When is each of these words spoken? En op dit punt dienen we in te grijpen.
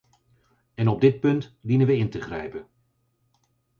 En 0.73 0.87
op 0.87 1.01
dit 1.01 1.19
punt 1.19 1.57
dienen 1.61 1.87
we 1.87 1.97
in 1.97 2.09
te 2.09 2.21
grijpen. 2.21 2.67